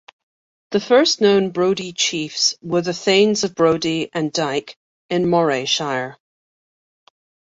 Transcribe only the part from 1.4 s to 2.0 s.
Brodie